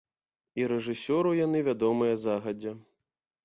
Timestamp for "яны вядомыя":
1.45-2.19